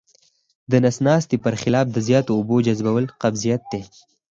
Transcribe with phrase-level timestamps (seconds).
[0.71, 3.81] د نس ناستي پر خلاف د زیاتو اوبو جذبول قبضیت دی.